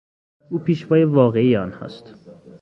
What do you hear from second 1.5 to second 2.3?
آنهاست.